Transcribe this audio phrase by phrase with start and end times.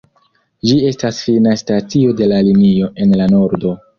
[0.69, 3.79] Ĝi estas fina stacio de la linio en la nordo.